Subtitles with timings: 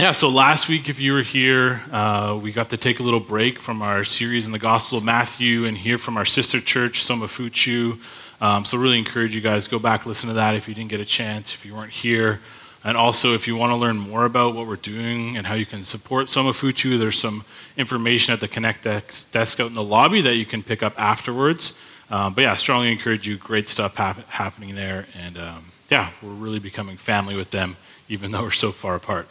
[0.00, 3.20] yeah, so last week, if you were here, uh, we got to take a little
[3.20, 7.02] break from our series in the Gospel of Matthew and hear from our sister church,
[7.02, 7.98] Soma Fuchu.
[8.40, 11.00] Um, so, really encourage you guys go back listen to that if you didn't get
[11.00, 12.40] a chance, if you weren't here.
[12.82, 15.66] And also, if you want to learn more about what we're doing and how you
[15.66, 17.44] can support Soma Fuchu, there's some
[17.76, 21.78] information at the Connect desk out in the lobby that you can pick up afterwards.
[22.10, 23.36] Um, but yeah, strongly encourage you.
[23.36, 25.06] Great stuff hap- happening there.
[25.14, 27.76] And um, yeah, we're really becoming family with them,
[28.08, 29.28] even though we're so far apart.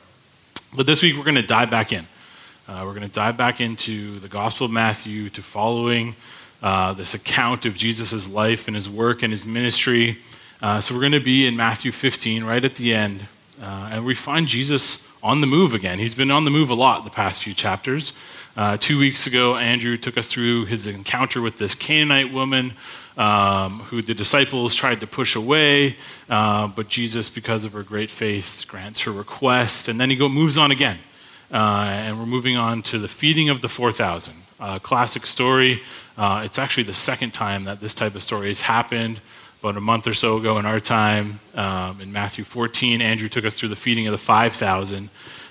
[0.71, 2.05] But this week, we're going to dive back in.
[2.67, 6.13] Uh, we're going to dive back into the Gospel of Matthew, to following
[6.61, 10.19] uh, this account of Jesus' life and his work and his ministry.
[10.61, 13.21] Uh, so we're going to be in Matthew 15, right at the end.
[13.59, 15.97] Uh, and we find Jesus on the move again.
[15.97, 18.15] He's been on the move a lot the past few chapters.
[18.55, 22.73] Uh, two weeks ago, Andrew took us through his encounter with this Canaanite woman
[23.17, 25.95] um, who the disciples tried to push away,
[26.29, 29.87] uh, but Jesus, because of her great faith, grants her request.
[29.87, 30.97] And then he go, moves on again.
[31.51, 34.33] Uh, and we're moving on to the feeding of the 4,000.
[34.59, 35.81] Uh, classic story.
[36.17, 39.19] Uh, it's actually the second time that this type of story has happened
[39.61, 41.39] about a month or so ago in our time.
[41.55, 45.09] Um, in Matthew 14, Andrew took us through the feeding of the 5,000.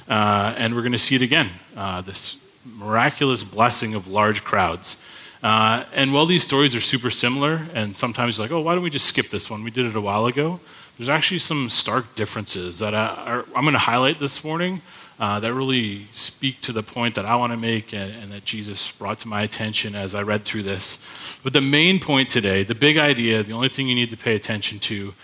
[0.08, 5.02] Uh, and we're going to see it again uh, this miraculous blessing of large crowds.
[5.42, 8.82] Uh, and while these stories are super similar, and sometimes you're like, oh, why don't
[8.82, 9.62] we just skip this one?
[9.62, 10.60] We did it a while ago.
[10.96, 14.80] There's actually some stark differences that I, are, I'm going to highlight this morning
[15.20, 18.44] uh, that really speak to the point that I want to make and, and, that
[18.44, 21.04] Jesus brought to my attention as I read through this.
[21.42, 24.34] But the main point today, the big idea, the only thing you need to pay
[24.34, 25.14] attention to,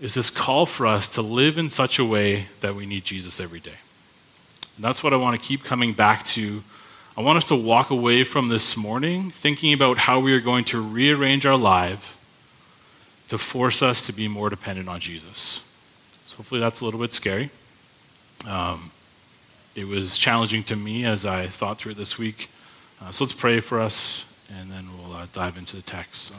[0.00, 3.40] is this call for us to live in such a way that we need Jesus
[3.40, 3.78] every day.
[4.76, 6.62] And that's what I want to keep coming back to.
[7.18, 10.62] I want us to walk away from this morning thinking about how we are going
[10.66, 12.16] to rearrange our life
[13.28, 15.66] to force us to be more dependent on Jesus.
[16.26, 17.50] So hopefully that's a little bit scary.
[18.48, 18.92] Um,
[19.74, 22.50] it was challenging to me as I thought through it this week.
[23.02, 26.22] Uh, so let's pray for us, and then we'll uh, dive into the text.
[26.22, 26.36] So,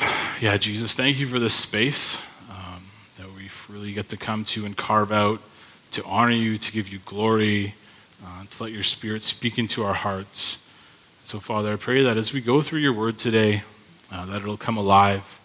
[0.40, 2.82] yeah, Jesus, thank you for this space um,
[3.16, 5.40] that we really get to come to and carve out
[5.92, 7.74] to honor you, to give you glory,
[8.24, 10.64] uh, to let your Spirit speak into our hearts.
[11.24, 13.62] So, Father, I pray that as we go through your word today,
[14.10, 15.40] uh, that it'll come alive,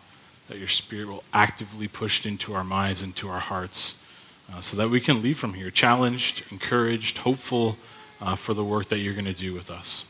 [0.49, 4.03] that your Spirit will actively push into our minds, into our hearts
[4.51, 7.77] uh, so that we can leave from here challenged, encouraged, hopeful
[8.21, 10.09] uh, for the work that you're going to do with us.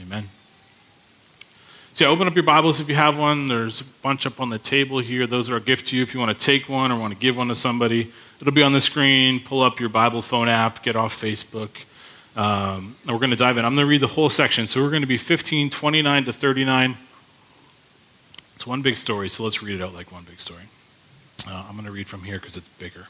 [0.00, 0.24] Amen.
[1.92, 3.48] So, yeah, open up your Bibles if you have one.
[3.48, 5.26] There's a bunch up on the table here.
[5.26, 7.18] Those are a gift to you if you want to take one or want to
[7.18, 8.12] give one to somebody.
[8.40, 9.40] It'll be on the screen.
[9.40, 11.84] Pull up your Bible phone app, get off Facebook.
[12.36, 13.64] Um, and we're going to dive in.
[13.64, 14.66] I'm going to read the whole section.
[14.66, 16.96] So, we're going to be 15, 29 to 39.
[18.54, 20.64] It's one big story, so let's read it out like one big story.
[21.48, 23.06] Uh, I'm going to read from here because it's bigger.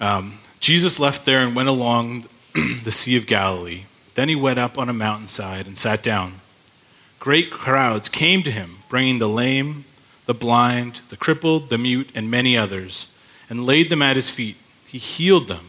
[0.00, 2.24] Um, Jesus left there and went along
[2.84, 3.82] the Sea of Galilee.
[4.14, 6.40] Then he went up on a mountainside and sat down.
[7.20, 9.84] Great crowds came to him, bringing the lame,
[10.26, 13.13] the blind, the crippled, the mute, and many others,
[13.48, 14.56] and laid them at his feet.
[14.86, 15.68] He healed them.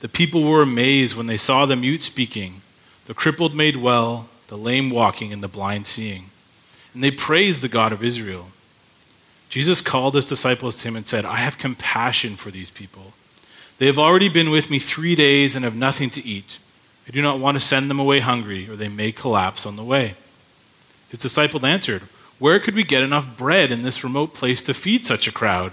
[0.00, 2.62] The people were amazed when they saw the mute speaking,
[3.06, 6.26] the crippled made well, the lame walking, and the blind seeing.
[6.94, 8.48] And they praised the God of Israel.
[9.48, 13.12] Jesus called his disciples to him and said, I have compassion for these people.
[13.78, 16.58] They have already been with me three days and have nothing to eat.
[17.08, 19.82] I do not want to send them away hungry, or they may collapse on the
[19.82, 20.14] way.
[21.08, 22.02] His disciples answered,
[22.38, 25.72] Where could we get enough bread in this remote place to feed such a crowd?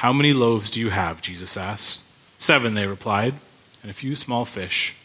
[0.00, 1.22] How many loaves do you have?
[1.22, 2.06] Jesus asked.
[2.38, 3.34] Seven, they replied,
[3.82, 4.98] and a few small fish.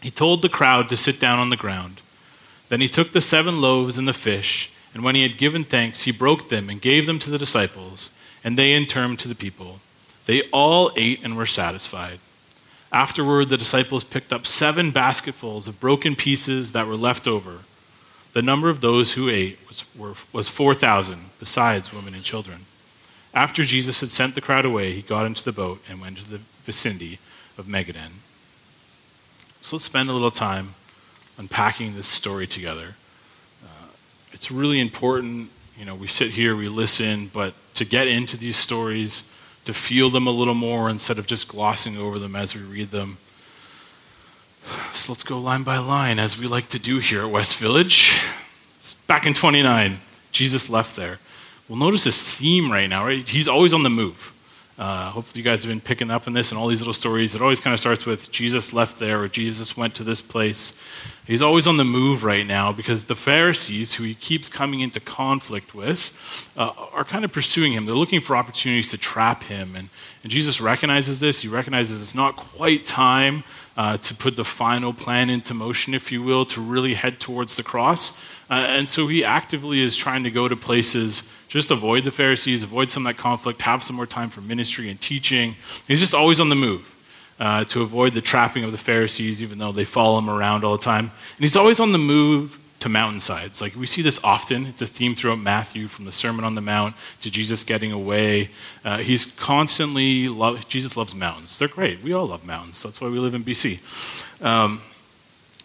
[0.00, 2.00] He told the crowd to sit down on the ground.
[2.68, 6.04] Then he took the seven loaves and the fish and when he had given thanks,
[6.04, 8.14] he broke them and gave them to the disciples,
[8.44, 9.80] and they in turn to the people.
[10.26, 12.20] They all ate and were satisfied.
[12.92, 17.58] Afterward, the disciples picked up seven basketfuls of broken pieces that were left over.
[18.34, 19.84] The number of those who ate was,
[20.32, 22.60] was 4,000, besides women and children.
[23.34, 26.30] After Jesus had sent the crowd away, he got into the boat and went to
[26.30, 27.18] the vicinity
[27.58, 28.12] of Magadan.
[29.60, 30.74] So let's spend a little time
[31.36, 32.94] unpacking this story together
[33.64, 33.86] uh,
[34.32, 35.50] it's really important.
[35.78, 39.30] You know, we sit here, we listen, but to get into these stories,
[39.64, 42.90] to feel them a little more instead of just glossing over them as we read
[42.90, 43.18] them.
[44.92, 48.20] So let's go line by line, as we like to do here at West Village.
[49.06, 49.98] Back in 29,
[50.32, 51.18] Jesus left there.
[51.68, 53.26] Well, notice this theme right now, right?
[53.26, 54.32] He's always on the move.
[54.78, 57.34] Uh, hopefully, you guys have been picking up on this and all these little stories.
[57.34, 60.78] It always kind of starts with Jesus left there or Jesus went to this place.
[61.26, 65.00] He's always on the move right now because the Pharisees, who he keeps coming into
[65.00, 67.86] conflict with, uh, are kind of pursuing him.
[67.86, 69.74] They're looking for opportunities to trap him.
[69.74, 69.88] And,
[70.22, 71.40] and Jesus recognizes this.
[71.40, 73.42] He recognizes it's not quite time
[73.78, 77.56] uh, to put the final plan into motion, if you will, to really head towards
[77.56, 78.20] the cross.
[78.50, 82.64] Uh, and so he actively is trying to go to places just avoid the Pharisees,
[82.64, 85.54] avoid some of that conflict, have some more time for ministry and teaching.
[85.86, 86.92] He's just always on the move
[87.38, 90.72] uh, to avoid the trapping of the Pharisees, even though they follow him around all
[90.72, 91.12] the time.
[91.36, 93.62] And he's always on the move to mountainsides.
[93.62, 94.66] Like we see this often.
[94.66, 98.50] It's a theme throughout Matthew, from the Sermon on the Mount to Jesus getting away.
[98.84, 100.66] Uh, he's constantly love.
[100.66, 101.56] Jesus loves mountains.
[101.56, 102.02] They're great.
[102.02, 102.82] We all love mountains.
[102.82, 104.44] That's why we live in BC.
[104.44, 104.82] Um,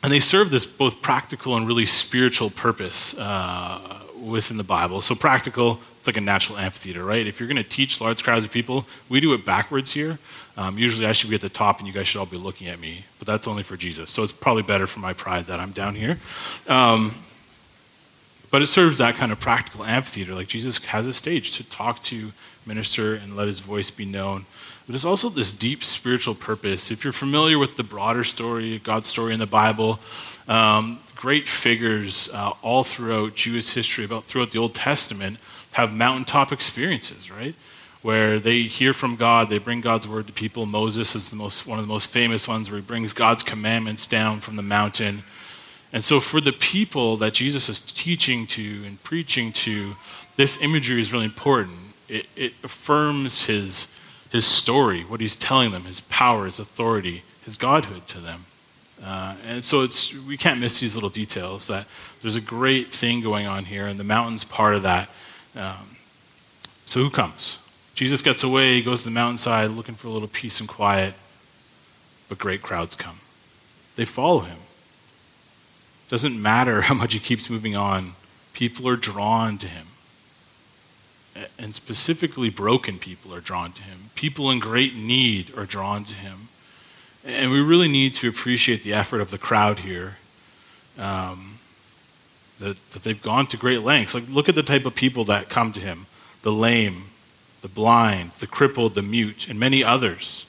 [0.03, 3.19] and they serve this both practical and really spiritual purpose.
[3.19, 5.01] Uh, within the Bible.
[5.01, 7.25] So practical, it's like a natural amphitheater, right?
[7.25, 10.17] If you're going to teach large crowds of people, we do it backwards here.
[10.57, 12.67] Um, usually I should be at the top and you guys should all be looking
[12.67, 14.11] at me, but that's only for Jesus.
[14.11, 16.19] So it's probably better for my pride that I'm down here.
[16.67, 17.15] Um,
[18.51, 20.33] but it serves that kind of practical amphitheater.
[20.33, 22.31] Like Jesus has a stage to talk to,
[22.65, 24.45] minister, and let his voice be known.
[24.85, 26.89] But it's also this deep spiritual purpose.
[26.89, 29.99] If you're familiar with the broader story, God's story in the Bible,
[30.47, 35.37] um, great figures uh, all throughout Jewish history, about throughout the Old Testament,
[35.73, 37.53] have mountaintop experiences, right?
[38.01, 40.65] Where they hear from God, they bring God's word to people.
[40.65, 44.07] Moses is the most, one of the most famous ones where he brings God's commandments
[44.07, 45.23] down from the mountain.
[45.91, 49.95] And so, for the people that Jesus is teaching to and preaching to,
[50.37, 51.75] this imagery is really important.
[52.07, 53.93] It, it affirms his,
[54.31, 58.45] his story, what he's telling them, his power, his authority, his godhood to them.
[59.03, 61.87] Uh, and so it's, we can't miss these little details that
[62.21, 65.09] there's a great thing going on here, and the mountain's part of that.
[65.55, 65.95] Um,
[66.85, 67.59] so who comes?
[67.95, 71.13] Jesus gets away, he goes to the mountainside looking for a little peace and quiet,
[72.27, 73.19] but great crowds come.
[73.95, 74.59] They follow him.
[76.09, 78.13] Doesn't matter how much he keeps moving on,
[78.53, 79.87] people are drawn to him.
[81.57, 84.09] And specifically, broken people are drawn to him.
[84.15, 86.48] People in great need are drawn to him.
[87.25, 90.17] And we really need to appreciate the effort of the crowd here.
[90.97, 91.59] Um,
[92.59, 94.13] that, that they've gone to great lengths.
[94.13, 96.05] Like, look at the type of people that come to him
[96.41, 97.05] the lame,
[97.61, 100.45] the blind, the crippled, the mute, and many others.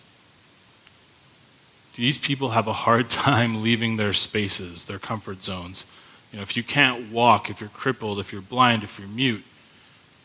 [1.97, 5.91] These people have a hard time leaving their spaces, their comfort zones.
[6.33, 9.43] You know, if you can't walk, if you're crippled, if you're blind, if you're mute,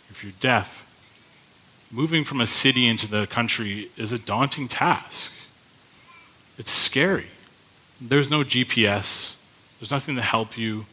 [0.10, 0.84] if you're deaf,
[1.92, 5.36] moving from a city into the country is a daunting task.
[6.58, 7.28] It's scary.
[8.02, 9.40] There's no GPS,
[9.80, 10.86] there's nothing to help you,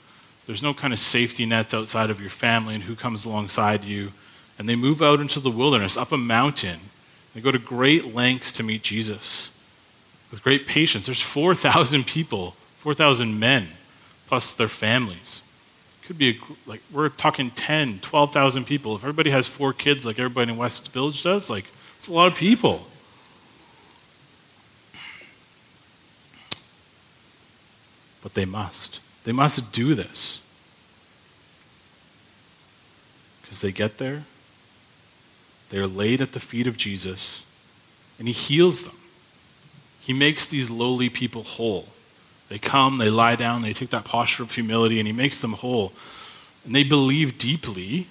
[0.47, 4.11] there's no kind of safety nets outside of your family and who comes alongside you.
[4.59, 6.81] And they move out into the wilderness, up a mountain.
[7.35, 9.59] They go to great lengths to meet Jesus
[10.31, 11.07] with great patience.
[11.07, 13.69] There's 4,000 people, 4,000 men,
[14.27, 15.43] plus their families.
[16.07, 16.35] Could be a,
[16.67, 18.97] like, we're talking 10, 12,000 people.
[18.97, 21.67] If everybody has four kids like everybody in West Village does, like,
[21.97, 22.87] it's a lot of people.
[28.23, 29.01] But they must.
[29.25, 30.43] They must do this.
[33.43, 34.23] Because they get there,
[35.69, 37.45] they are laid at the feet of Jesus,
[38.19, 38.97] and he heals them.
[40.01, 41.89] He makes these lowly people whole.
[42.49, 45.53] They come, they lie down, they take that posture of humility, and he makes them
[45.53, 45.93] whole.
[46.65, 48.07] And they believe deeply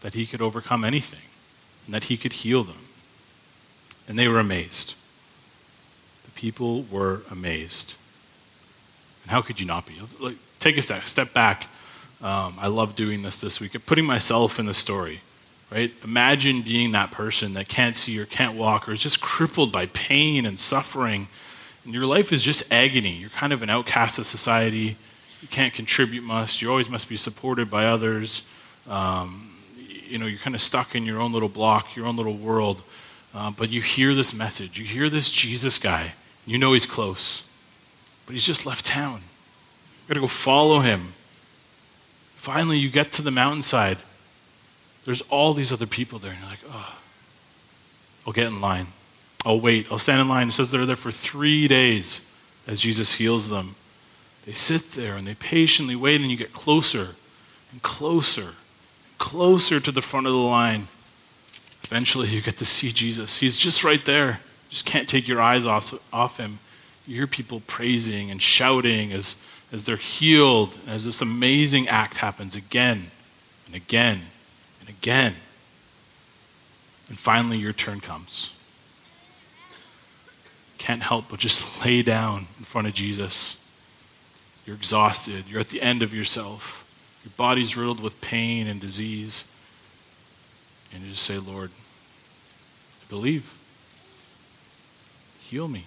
[0.00, 1.20] that he could overcome anything
[1.86, 2.76] and that he could heal them.
[4.06, 4.96] And they were amazed
[6.34, 7.94] people were amazed.
[9.22, 9.94] And how could you not be?
[10.20, 11.66] Like, take a step, step back.
[12.22, 15.20] Um, I love doing this this week, putting myself in the story,
[15.70, 15.92] right?
[16.04, 19.86] Imagine being that person that can't see or can't walk or is just crippled by
[19.86, 21.28] pain and suffering.
[21.84, 23.12] And your life is just agony.
[23.12, 24.96] You're kind of an outcast of society.
[25.40, 26.62] You can't contribute much.
[26.62, 28.46] You always must be supported by others.
[28.88, 32.36] Um, you know, you're kind of stuck in your own little block, your own little
[32.36, 32.82] world.
[33.34, 34.78] Uh, but you hear this message.
[34.78, 36.12] You hear this Jesus guy
[36.46, 37.48] you know he's close,
[38.26, 39.20] but he's just left town.
[40.02, 41.14] You gotta go follow him.
[42.34, 43.98] Finally, you get to the mountainside.
[45.04, 46.98] There's all these other people there, and you're like, oh,
[48.26, 48.88] I'll get in line.
[49.46, 49.86] I'll wait.
[49.90, 50.48] I'll stand in line.
[50.48, 52.30] It says they're there for three days
[52.66, 53.74] as Jesus heals them.
[54.46, 57.14] They sit there and they patiently wait, and you get closer
[57.72, 60.88] and closer and closer to the front of the line.
[61.84, 63.40] Eventually, you get to see Jesus.
[63.40, 64.40] He's just right there
[64.74, 66.58] just can't take your eyes off, off him.
[67.06, 69.40] You hear people praising and shouting as,
[69.70, 73.04] as they're healed, as this amazing act happens again
[73.66, 74.22] and again
[74.80, 75.34] and again.
[77.08, 78.58] And finally, your turn comes.
[80.78, 83.64] Can't help but just lay down in front of Jesus.
[84.66, 85.44] You're exhausted.
[85.48, 86.80] You're at the end of yourself.
[87.22, 89.54] Your body's riddled with pain and disease.
[90.92, 93.60] And you just say, Lord, I believe.
[95.48, 95.84] Heal me.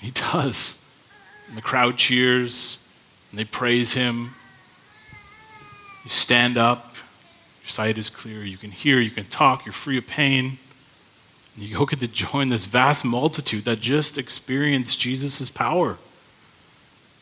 [0.00, 0.82] He does.
[1.48, 2.78] And the crowd cheers
[3.30, 4.30] and they praise him.
[6.04, 6.94] You stand up,
[7.62, 10.58] your sight is clear, you can hear, you can talk, you're free of pain.
[11.54, 15.98] And you go get to join this vast multitude that just experienced Jesus' power.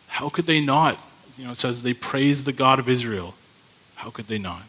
[0.08, 0.98] How could they not?
[1.36, 3.34] You know, it says they praised the God of Israel.
[3.96, 4.62] How could they not?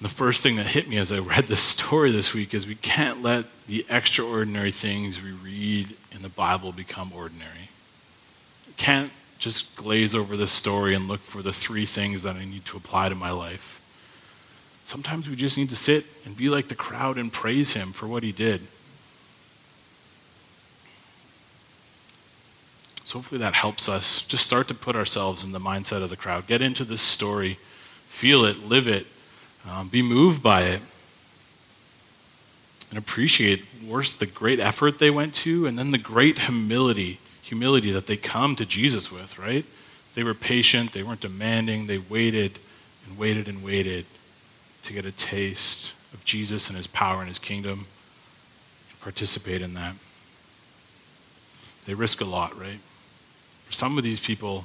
[0.00, 2.74] The first thing that hit me as I read this story this week is we
[2.74, 7.70] can't let the extraordinary things we read in the Bible become ordinary.
[8.66, 12.44] We can't just glaze over this story and look for the three things that I
[12.44, 13.82] need to apply to my life.
[14.84, 18.06] Sometimes we just need to sit and be like the crowd and praise him for
[18.06, 18.60] what he did.
[23.04, 26.16] So hopefully that helps us just start to put ourselves in the mindset of the
[26.16, 26.46] crowd.
[26.46, 27.54] Get into this story,
[28.08, 29.06] feel it, live it,
[29.70, 30.80] um, be moved by it,
[32.90, 37.90] and appreciate first the great effort they went to, and then the great humility, humility
[37.90, 39.38] that they come to Jesus with.
[39.38, 39.64] Right?
[40.14, 40.92] They were patient.
[40.92, 41.86] They weren't demanding.
[41.86, 42.58] They waited
[43.06, 44.06] and waited and waited
[44.84, 47.86] to get a taste of Jesus and His power and His kingdom,
[48.90, 49.94] and participate in that.
[51.86, 52.80] They risk a lot, right?
[53.66, 54.64] For some of these people,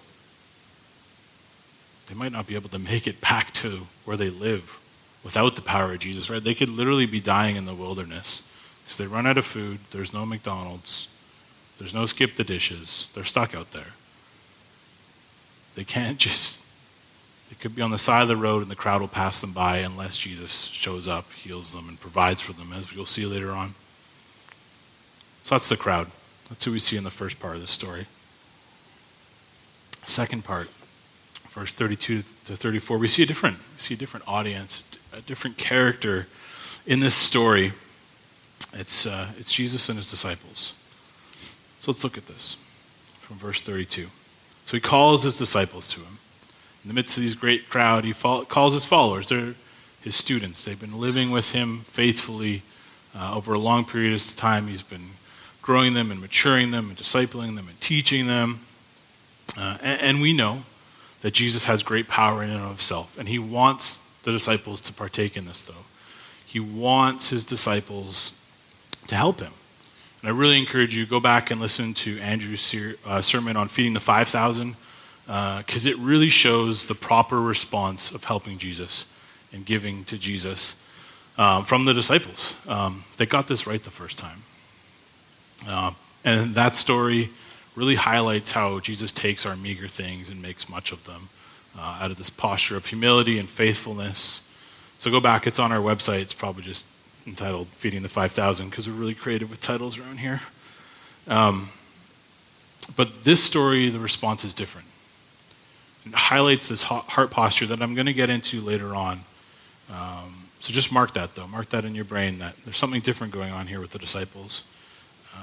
[2.07, 4.79] they might not be able to make it back to where they live
[5.23, 6.43] without the power of Jesus, right?
[6.43, 8.51] They could literally be dying in the wilderness
[8.83, 11.07] because they run out of food, there's no McDonald's,
[11.77, 13.93] there's no SkipTheDishes, they're stuck out there.
[15.75, 16.65] They can't just,
[17.49, 19.53] they could be on the side of the road and the crowd will pass them
[19.53, 23.51] by unless Jesus shows up, heals them, and provides for them, as we'll see later
[23.51, 23.75] on.
[25.43, 26.07] So that's the crowd.
[26.49, 28.07] That's who we see in the first part of the story.
[30.03, 30.67] Second part,
[31.49, 35.57] verse 32 to 34, we see a different, we see a different audience, a different
[35.57, 36.27] character
[36.85, 37.73] in this story.
[38.73, 40.77] It's, uh, it's Jesus and his disciples.
[41.79, 42.63] So let's look at this
[43.19, 44.07] from verse 32.
[44.65, 46.17] So he calls his disciples to him.
[46.83, 49.29] In the midst of this great crowd, he calls his followers.
[49.29, 49.53] They're
[50.01, 50.65] his students.
[50.65, 52.63] They've been living with him faithfully
[53.15, 54.67] uh, over a long period of time.
[54.67, 55.11] He's been
[55.61, 58.61] growing them and maturing them and discipling them and teaching them.
[59.57, 60.63] Uh, and, and, we know
[61.21, 63.17] that Jesus has great power in and of himself.
[63.19, 65.85] And he wants the disciples to partake in this, though.
[66.45, 68.33] He wants his disciples
[69.07, 69.53] to help him.
[70.21, 73.67] And I really encourage you, go back and listen to Andrew's ser- uh, sermon on
[73.67, 74.75] feeding the 5,000,
[75.25, 79.11] because uh, it really shows the proper response of helping Jesus
[79.53, 80.77] and giving to Jesus
[81.37, 82.59] um, from the disciples.
[82.67, 84.43] Um, they got this right the first time.
[85.67, 85.91] Uh,
[86.23, 87.29] and that story
[87.75, 91.29] really highlights how Jesus takes our meager things and makes much of them
[91.77, 94.47] uh, out of this posture of humility and faithfulness.
[94.99, 96.21] So go back, it's on our website.
[96.21, 96.85] It's probably just
[97.25, 100.41] entitled Feeding the 5,000 because we're really creative with titles around here.
[101.27, 101.69] Um,
[102.95, 104.87] but this story, the response is different.
[106.05, 109.19] It highlights this heart posture that I'm going to get into later on.
[109.91, 111.47] Um, so just mark that, though.
[111.47, 114.65] Mark that in your brain that there's something different going on here with the disciples.
[115.35, 115.39] Uh,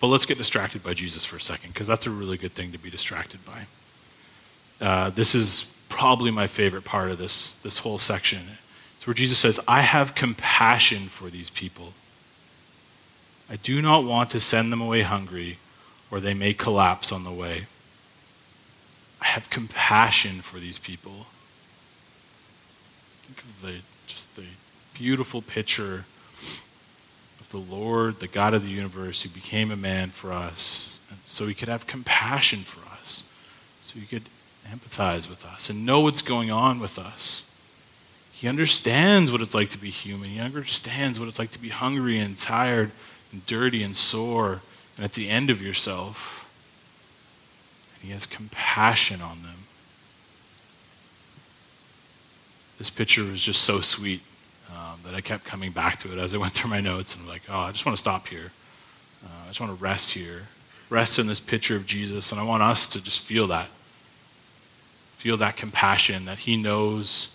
[0.00, 2.72] but let's get distracted by Jesus for a second, because that's a really good thing
[2.72, 4.86] to be distracted by.
[4.86, 8.40] Uh, this is probably my favorite part of this, this whole section.
[8.96, 11.92] It's where Jesus says, I have compassion for these people.
[13.50, 15.58] I do not want to send them away hungry,
[16.10, 17.66] or they may collapse on the way.
[19.20, 21.26] I have compassion for these people.
[23.26, 23.74] Think of the
[24.06, 24.44] just the
[24.94, 26.04] beautiful picture
[27.40, 31.46] of the Lord, the God of the universe, who became a man for us, so
[31.46, 33.32] he could have compassion for us,
[33.80, 34.24] so he could
[34.68, 37.48] empathize with us and know what's going on with us.
[38.32, 40.30] He understands what it's like to be human.
[40.30, 42.90] He understands what it's like to be hungry and tired
[43.30, 44.62] and dirty and sore
[44.96, 46.48] and at the end of yourself.
[47.94, 49.58] And he has compassion on them.
[52.78, 54.22] This picture was just so sweet
[54.72, 57.22] um, that I kept coming back to it as I went through my notes and
[57.22, 58.50] I'm like, oh, I just want to stop here.
[59.24, 60.42] Uh, I just want to rest here.
[60.90, 63.68] Rest in this picture of Jesus, and I want us to just feel that
[65.22, 67.32] feel that compassion that He knows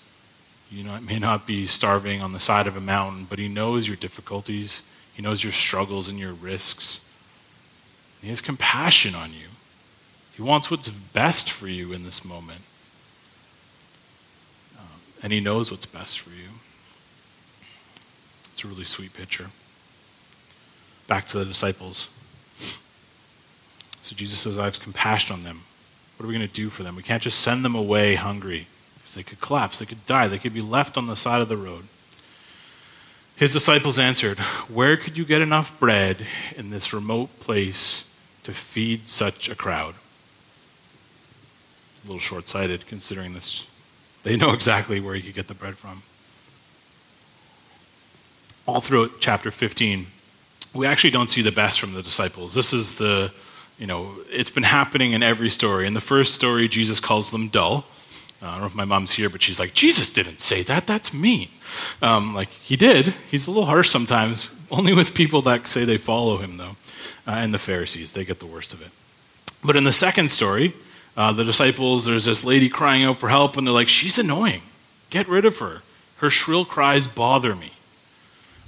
[0.70, 3.48] you know, it may not be starving on the side of a mountain, but He
[3.48, 7.04] knows your difficulties, He knows your struggles and your risks.
[8.22, 9.48] He has compassion on you.
[10.34, 12.62] He wants what's best for you in this moment.
[14.78, 16.50] Um, and He knows what's best for you.
[18.52, 19.48] It's a really sweet picture.
[21.08, 22.10] Back to the disciples.
[24.02, 25.62] So Jesus says, I have compassion on them.
[26.18, 26.96] What are we going to do for them?
[26.96, 30.40] We can't just send them away hungry because they could collapse, they could die, they
[30.40, 31.84] could be left on the side of the road.
[33.36, 38.12] His disciples answered, Where could you get enough bread in this remote place
[38.44, 39.94] to feed such a crowd?
[42.04, 43.70] A little short sighted considering this.
[44.24, 46.02] They know exactly where he could get the bread from.
[48.66, 50.08] All throughout chapter 15,
[50.74, 52.56] we actually don't see the best from the disciples.
[52.56, 53.32] This is the,
[53.78, 55.86] you know, it's been happening in every story.
[55.86, 57.86] In the first story, Jesus calls them dull.
[58.42, 60.88] Uh, I don't know if my mom's here, but she's like, Jesus didn't say that.
[60.88, 61.50] That's mean.
[62.02, 63.14] Um, like, he did.
[63.30, 66.76] He's a little harsh sometimes, only with people that say they follow him, though.
[67.28, 68.90] Uh, and the Pharisees, they get the worst of it.
[69.64, 70.74] But in the second story,
[71.16, 74.62] uh, the disciples, there's this lady crying out for help, and they're like, She's annoying.
[75.10, 75.82] Get rid of her.
[76.18, 77.74] Her shrill cries bother me.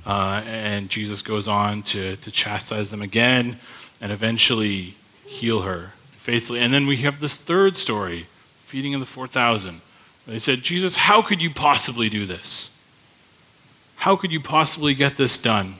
[0.05, 3.57] Uh, and Jesus goes on to, to chastise them again
[4.01, 6.59] and eventually heal her faithfully.
[6.59, 8.27] And then we have this third story
[8.61, 9.81] feeding of the 4,000.
[10.27, 12.75] They said, Jesus, how could you possibly do this?
[13.97, 15.75] How could you possibly get this done?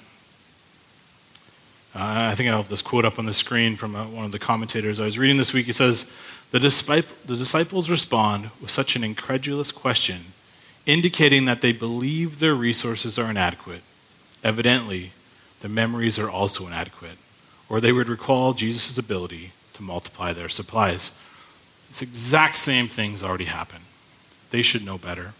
[1.95, 4.31] Uh, I think I have this quote up on the screen from uh, one of
[4.31, 5.65] the commentators I was reading this week.
[5.65, 6.11] He says,
[6.51, 10.33] the, the disciples respond with such an incredulous question,
[10.85, 13.81] indicating that they believe their resources are inadequate.
[14.43, 15.11] Evidently,
[15.61, 17.17] their memories are also inadequate,
[17.69, 21.17] or they would recall Jesus' ability to multiply their supplies.
[21.89, 23.83] This exact same thing's already happened.
[24.49, 25.33] They should know better.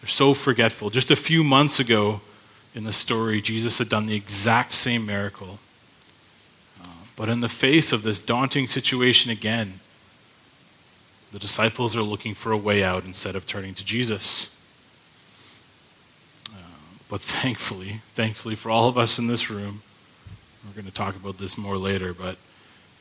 [0.00, 0.90] They're so forgetful.
[0.90, 2.20] Just a few months ago
[2.74, 5.58] in the story, Jesus had done the exact same miracle.
[6.82, 6.86] Uh,
[7.16, 9.80] but in the face of this daunting situation again,
[11.32, 14.54] the disciples are looking for a way out instead of turning to Jesus.
[16.50, 16.56] Uh,
[17.08, 19.82] but thankfully, thankfully for all of us in this room,
[20.66, 22.36] we're going to talk about this more later, but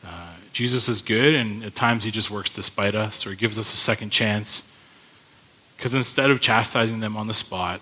[0.06, 3.60] uh, Jesus is good, and at times he just works despite us, or he gives
[3.60, 4.72] us a second chance.
[5.78, 7.82] Because instead of chastising them on the spot,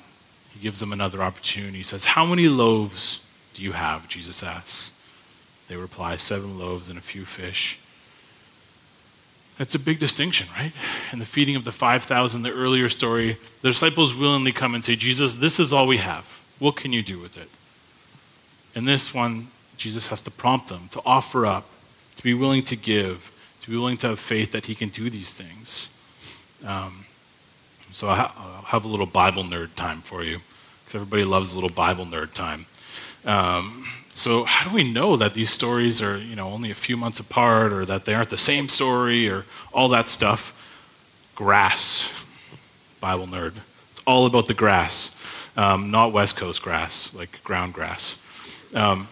[0.52, 1.78] he gives them another opportunity.
[1.78, 4.08] He says, How many loaves do you have?
[4.08, 4.96] Jesus asks.
[5.68, 7.80] They reply, Seven loaves and a few fish.
[9.58, 10.72] That's a big distinction, right?
[11.12, 14.96] In the feeding of the 5,000, the earlier story, the disciples willingly come and say,
[14.96, 16.42] Jesus, this is all we have.
[16.60, 17.50] What can you do with it?
[18.78, 19.48] In this one,
[19.80, 21.66] Jesus has to prompt them to offer up
[22.18, 25.10] to be willing to give, to be willing to have faith that He can do
[25.10, 25.90] these things.
[26.68, 27.06] Um,
[27.94, 30.40] so I'll have a little Bible nerd time for you,
[30.84, 32.66] because everybody loves a little Bible nerd time.
[33.26, 36.98] Um, so how do we know that these stories are, you know, only a few
[36.98, 40.54] months apart, or that they aren't the same story, or all that stuff?
[41.36, 42.26] Grass,
[43.00, 43.54] Bible nerd.
[43.92, 45.16] It's all about the grass,
[45.56, 48.22] um, not West Coast grass, like ground grass.
[48.76, 49.08] Um,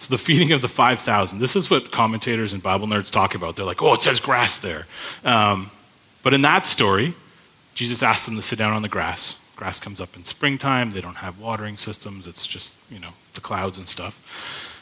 [0.00, 1.40] it's the feeding of the 5,000.
[1.40, 3.56] This is what commentators and Bible nerds talk about.
[3.56, 4.86] They're like, oh, it says grass there.
[5.26, 5.70] Um,
[6.22, 7.12] but in that story,
[7.74, 9.46] Jesus asks them to sit down on the grass.
[9.56, 10.92] Grass comes up in springtime.
[10.92, 12.26] They don't have watering systems.
[12.26, 14.72] It's just, you know, the clouds and stuff.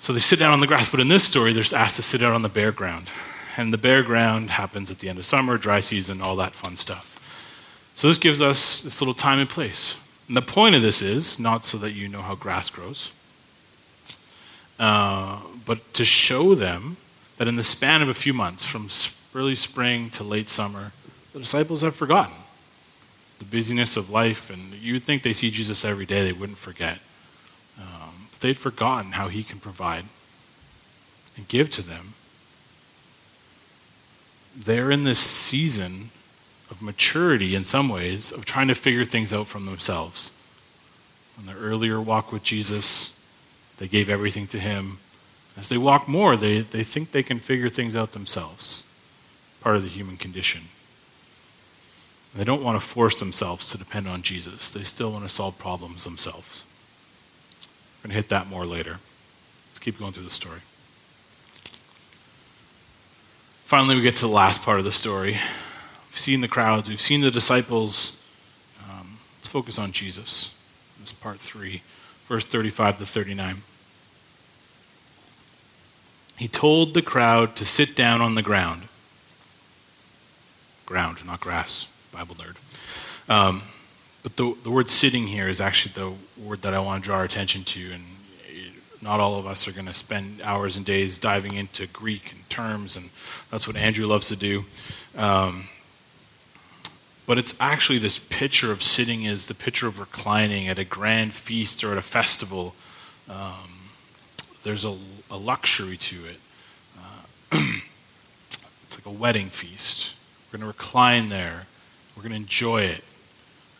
[0.00, 0.90] So they sit down on the grass.
[0.90, 3.10] But in this story, they're asked to sit out on the bare ground.
[3.58, 6.76] And the bare ground happens at the end of summer, dry season, all that fun
[6.76, 7.20] stuff.
[7.94, 10.02] So this gives us this little time and place.
[10.26, 13.12] And the point of this is not so that you know how grass grows,
[14.78, 16.96] uh, but to show them
[17.36, 18.88] that in the span of a few months, from
[19.34, 20.92] early spring to late summer,
[21.32, 22.34] the disciples have forgotten
[23.38, 24.50] the busyness of life.
[24.50, 26.98] And you'd think they see Jesus every day, they wouldn't forget.
[27.78, 30.04] Um, but they'd forgotten how he can provide
[31.36, 32.14] and give to them.
[34.56, 36.10] They're in this season
[36.70, 40.34] of maturity in some ways, of trying to figure things out from themselves.
[41.38, 43.17] On their earlier walk with Jesus,
[43.78, 44.98] they gave everything to Him.
[45.56, 48.84] As they walk more, they, they think they can figure things out themselves.
[49.60, 50.62] Part of the human condition.
[52.34, 54.70] They don't want to force themselves to depend on Jesus.
[54.70, 56.64] They still want to solve problems themselves.
[57.98, 58.98] We're going to hit that more later.
[59.70, 60.60] Let's keep going through the story.
[63.62, 65.32] Finally, we get to the last part of the story.
[65.32, 68.24] We've seen the crowds, we've seen the disciples.
[68.88, 70.58] Um, let's focus on Jesus.
[71.00, 71.82] This is part three,
[72.28, 73.56] verse 35 to 39.
[76.38, 78.82] He told the crowd to sit down on the ground.
[80.86, 82.56] Ground, not grass, Bible nerd.
[83.28, 83.62] Um,
[84.22, 87.18] but the, the word sitting here is actually the word that I want to draw
[87.18, 87.92] our attention to.
[87.92, 88.02] And
[89.02, 92.48] not all of us are going to spend hours and days diving into Greek and
[92.48, 93.10] terms, and
[93.50, 94.64] that's what Andrew loves to do.
[95.16, 95.64] Um,
[97.26, 101.32] but it's actually this picture of sitting is the picture of reclining at a grand
[101.32, 102.74] feast or at a festival.
[103.28, 103.90] Um,
[104.64, 104.96] there's a,
[105.30, 106.36] a, luxury to it.
[106.98, 107.62] Uh,
[108.84, 110.14] it's like a wedding feast.
[110.46, 111.66] We're going to recline there.
[112.16, 113.04] We're going to enjoy it.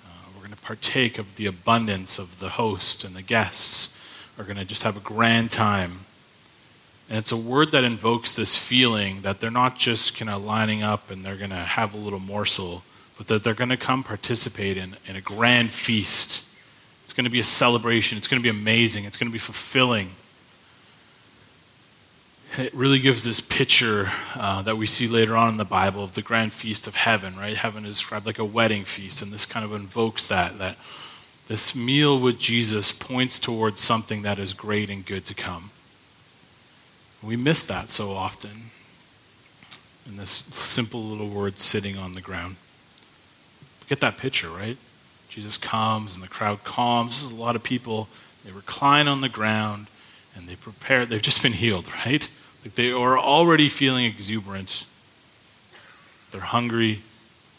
[0.05, 3.99] Uh, we're going to partake of the abundance of the host and the guests.
[4.37, 6.01] We're going to just have a grand time.
[7.09, 10.83] And it's a word that invokes this feeling that they're not just kind of lining
[10.83, 12.83] up and they're going to have a little morsel,
[13.17, 16.47] but that they're going to come participate in, in a grand feast.
[17.05, 18.19] It's going to be a celebration.
[18.19, 19.05] It's going to be amazing.
[19.07, 20.11] It's going to be fulfilling.
[22.57, 26.15] It really gives this picture uh, that we see later on in the Bible of
[26.15, 27.57] the grand feast of heaven, right?
[27.57, 30.77] Heaven is described like a wedding feast, and this kind of invokes that, that
[31.47, 35.71] this meal with Jesus points towards something that is great and good to come.
[37.23, 38.71] We miss that so often
[40.07, 42.57] in this simple little word sitting on the ground.
[43.89, 44.77] Get that picture, right?
[45.29, 47.21] Jesus comes and the crowd calms.
[47.21, 48.09] This is a lot of people.
[48.45, 49.89] They recline on the ground
[50.37, 51.07] and they prepare.
[51.07, 52.29] They've just been healed, right?
[52.65, 54.87] Like they are already feeling exuberant.
[56.31, 57.03] They're hungry.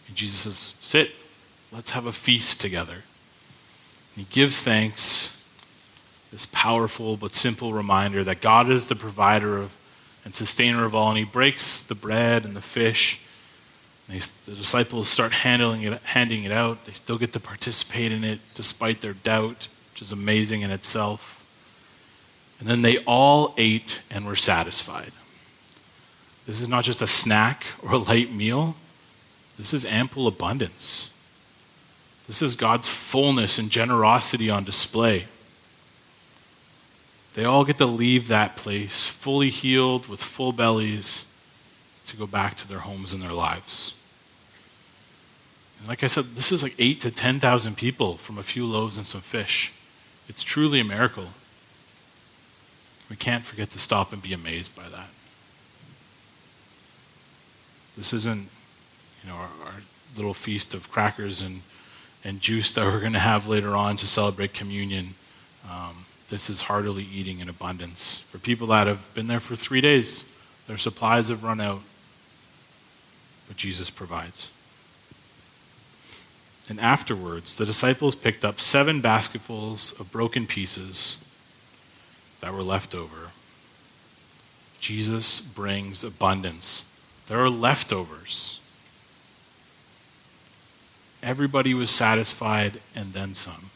[0.07, 1.12] And Jesus says, Sit,
[1.71, 2.93] let's have a feast together.
[4.15, 5.35] And he gives thanks
[6.31, 9.75] this powerful but simple reminder that God is the provider of
[10.25, 13.25] and sustainer of all, and He breaks the bread and the fish.
[14.07, 16.85] And they, the disciples start handling it, handing it out.
[16.85, 21.38] They still get to participate in it despite their doubt, which is amazing in itself.
[22.60, 25.12] And then they all ate and were satisfied.
[26.45, 28.76] This is not just a snack or a light meal,
[29.58, 31.13] this is ample abundance.
[32.28, 35.26] This is God's fullness and generosity on display.
[37.34, 41.32] They all get to leave that place fully healed with full bellies
[42.06, 43.98] to go back to their homes and their lives.
[45.80, 48.98] And like I said, this is like eight to 10,000 people from a few loaves
[48.98, 49.74] and some fish.
[50.28, 51.30] It's truly a miracle.
[53.10, 55.10] We can't forget to stop and be amazed by that.
[57.98, 58.50] This isn't,
[59.24, 59.74] you know, our, our
[60.15, 61.62] little feast of crackers and,
[62.24, 65.15] and juice that we're going to have later on to celebrate communion.
[65.69, 68.22] Um, this is heartily eating in abundance.
[68.22, 70.32] For people that have been there for three days,
[70.67, 71.82] their supplies have run out,
[73.48, 74.52] but Jesus provides.
[76.69, 81.26] And afterwards, the disciples picked up seven basketfuls of broken pieces
[82.41, 83.32] that were left over.
[84.80, 86.86] Jesus brings abundance.
[87.28, 88.62] There are leftovers.
[91.21, 93.69] Everybody was satisfied and then some.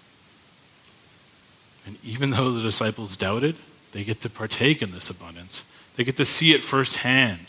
[1.85, 3.55] And even though the disciples doubted,
[3.91, 5.69] they get to partake in this abundance.
[5.95, 7.47] They get to see it firsthand.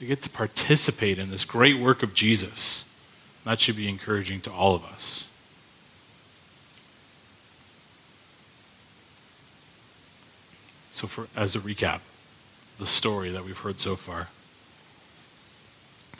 [0.00, 2.88] They get to participate in this great work of Jesus.
[3.44, 5.28] That should be encouraging to all of us.
[10.92, 12.00] So, for, as a recap,
[12.78, 14.28] the story that we've heard so far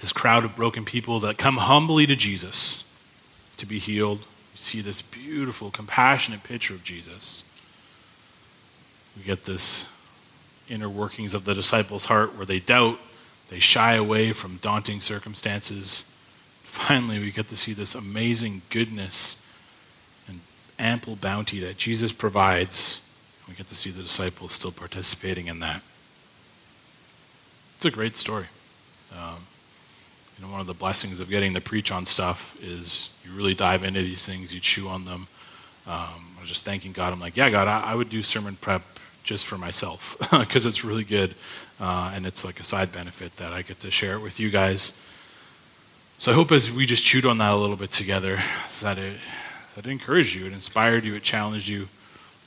[0.02, 2.84] this crowd of broken people that come humbly to Jesus
[3.56, 7.48] to be healed, we see this beautiful, compassionate picture of Jesus.
[9.16, 9.92] We get this
[10.68, 12.98] inner workings of the disciples' heart where they doubt,
[13.48, 16.10] they shy away from daunting circumstances.
[16.64, 19.40] Finally, we get to see this amazing goodness
[20.26, 20.40] and
[20.80, 23.06] ample bounty that Jesus provides.
[23.48, 25.82] We get to see the disciples still participating in that.
[27.76, 28.46] It's a great story.
[29.12, 29.38] Um,
[30.38, 33.54] you know, one of the blessings of getting to preach on stuff is you really
[33.54, 35.26] dive into these things, you chew on them.
[35.86, 37.12] Um, I was just thanking God.
[37.12, 38.82] I'm like, yeah, God, I, I would do sermon prep
[39.24, 41.34] just for myself because it's really good
[41.80, 44.50] uh, and it's like a side benefit that I get to share it with you
[44.50, 44.98] guys.
[46.18, 48.38] So I hope as we just chewed on that a little bit together,
[48.80, 49.18] that it
[49.74, 51.88] that it encouraged you, it inspired you, it challenged you.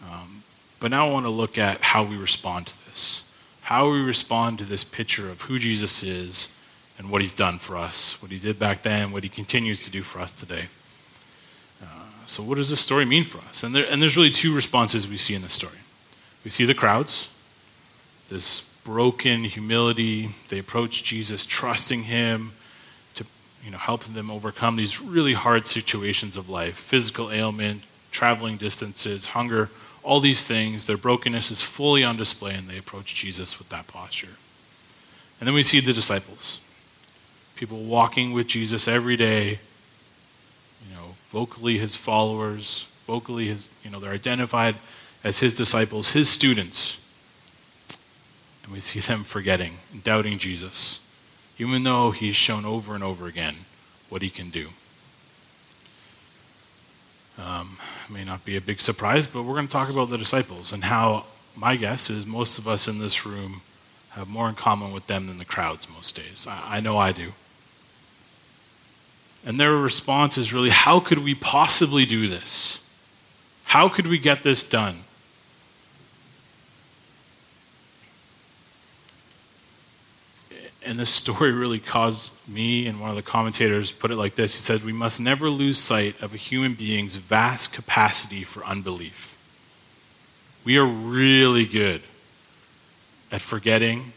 [0.09, 0.43] Um,
[0.79, 4.59] but now I want to look at how we respond to this, how we respond
[4.59, 6.57] to this picture of who Jesus is
[6.97, 9.91] and what he's done for us, what he did back then, what he continues to
[9.91, 10.65] do for us today.
[11.81, 11.85] Uh,
[12.25, 13.63] so, what does this story mean for us?
[13.63, 15.79] And, there, and there's really two responses we see in this story.
[16.43, 17.33] We see the crowds,
[18.29, 20.29] this broken humility.
[20.49, 22.51] They approach Jesus, trusting him
[23.15, 23.25] to
[23.63, 29.27] you know, help them overcome these really hard situations of life physical ailment, traveling distances,
[29.27, 29.69] hunger,
[30.05, 30.87] all these things.
[30.87, 34.37] Their brokenness is fully on display, and they approach Jesus with that posture.
[35.39, 36.61] And then we see the disciples
[37.55, 39.59] people walking with Jesus every day,
[40.85, 44.75] you know, vocally his followers, vocally his, you know, they're identified
[45.23, 47.01] as his disciples, his students.
[48.63, 50.99] And we see them forgetting and doubting Jesus,
[51.57, 53.55] even though he's shown over and over again
[54.09, 54.69] what he can do.
[57.37, 57.77] Um,
[58.09, 60.85] may not be a big surprise, but we're going to talk about the disciples and
[60.85, 63.61] how my guess is most of us in this room
[64.11, 66.47] have more in common with them than the crowds most days.
[66.49, 67.33] I, I know I do.
[69.45, 72.83] And their response is really how could we possibly do this?
[73.65, 75.04] How could we get this done?
[80.85, 84.53] And this story really caused me and one of the commentators put it like this.
[84.53, 89.31] He said we must never lose sight of a human being's vast capacity for unbelief.
[90.63, 92.01] We are really good
[93.31, 94.13] at forgetting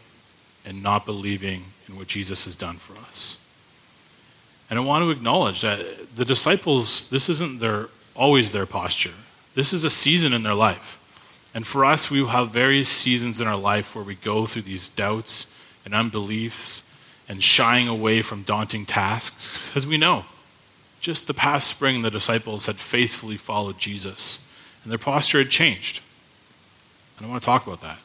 [0.65, 3.43] and not believing in what jesus has done for us.
[4.69, 9.13] And i want to acknowledge that the disciples this isn't their always their posture.
[9.55, 10.95] This is a season in their life.
[11.53, 14.89] And for us we have various seasons in our life where we go through these
[14.89, 15.53] doubts
[15.89, 16.87] and unbeliefs
[17.27, 19.59] and shying away from daunting tasks.
[19.67, 20.25] Because we know,
[20.99, 24.47] just the past spring, the disciples had faithfully followed Jesus,
[24.83, 26.03] and their posture had changed.
[27.21, 27.99] I want to talk about that.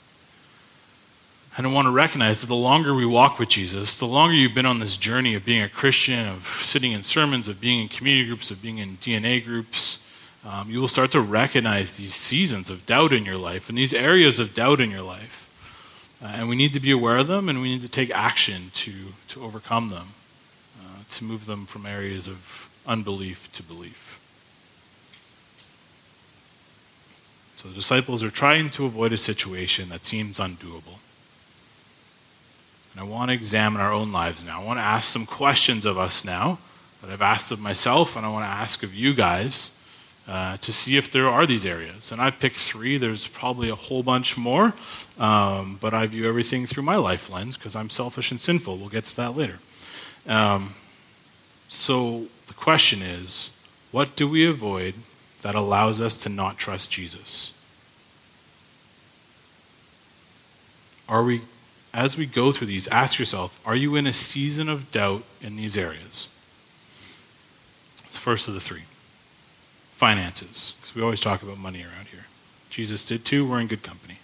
[1.57, 4.67] I want to recognize that the longer we walk with Jesus, the longer you've been
[4.67, 8.27] on this journey of being a Christian, of sitting in sermons, of being in community
[8.27, 10.03] groups, of being in DNA groups,
[10.45, 13.95] um, you will start to recognize these seasons of doubt in your life and these
[13.95, 15.44] areas of doubt in your life.
[16.23, 18.71] Uh, and we need to be aware of them and we need to take action
[18.73, 18.93] to,
[19.29, 20.09] to overcome them,
[20.81, 24.21] uh, to move them from areas of unbelief to belief.
[27.57, 30.99] So the disciples are trying to avoid a situation that seems undoable.
[32.93, 34.61] And I want to examine our own lives now.
[34.61, 36.59] I want to ask some questions of us now
[37.01, 39.75] that I've asked of myself, and I want to ask of you guys
[40.27, 42.11] uh, to see if there are these areas.
[42.11, 42.97] And I've picked three.
[42.97, 44.73] There's probably a whole bunch more,
[45.19, 48.79] um, but I view everything through my life lens because I'm selfish and sinful.
[48.79, 49.59] We'll get to that later.
[50.27, 50.75] Um,
[51.69, 53.59] so the question is
[53.93, 54.95] what do we avoid
[55.43, 57.51] that allows us to not trust Jesus?
[61.07, 61.43] Are we,
[61.93, 65.57] as we go through these, ask yourself, are you in a season of doubt in
[65.57, 66.35] these areas?
[68.07, 68.85] It's first of the three
[69.95, 72.27] finances, because we always talk about money around here.
[72.69, 73.49] Jesus did too.
[73.49, 74.19] We're in good company.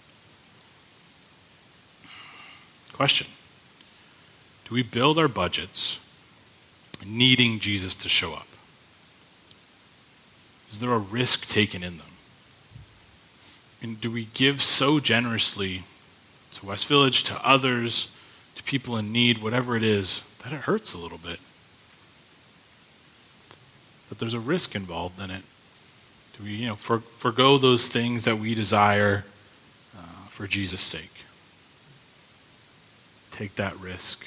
[2.93, 3.29] Question
[4.65, 6.05] Do we build our budgets
[7.07, 8.49] needing Jesus to show up?
[10.69, 12.07] Is there a risk taken in them?
[13.81, 15.85] And do we give so generously
[16.55, 18.15] to West Village, to others,
[18.57, 21.39] to people in need, whatever it is, that it hurts a little bit?
[24.09, 25.43] That there's a risk involved in it.
[26.43, 29.25] We, you know, for, forego those things that we desire
[29.97, 31.25] uh, for Jesus' sake?
[33.31, 34.27] Take that risk.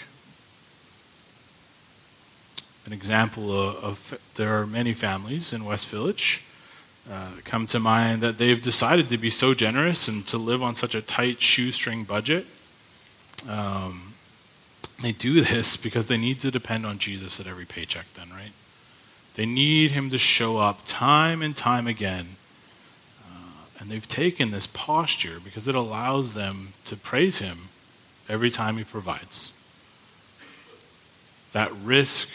[2.85, 6.45] An example of, of there are many families in West Village
[7.11, 10.75] uh, come to mind that they've decided to be so generous and to live on
[10.75, 12.45] such a tight shoestring budget.
[13.49, 14.13] Um,
[15.01, 18.51] they do this because they need to depend on Jesus at every paycheck, then, right?
[19.35, 22.35] They need him to show up time and time again.
[23.25, 27.69] Uh, and they've taken this posture because it allows them to praise him
[28.29, 29.53] every time he provides.
[31.51, 32.29] That risk,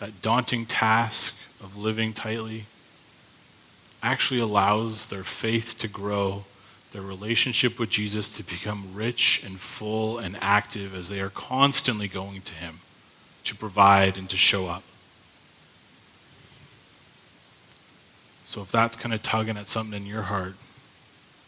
[0.00, 2.64] that daunting task of living tightly,
[4.02, 6.44] actually allows their faith to grow,
[6.92, 12.08] their relationship with Jesus to become rich and full and active as they are constantly
[12.08, 12.78] going to him
[13.44, 14.82] to provide and to show up.
[18.48, 20.54] So if that's kind of tugging at something in your heart,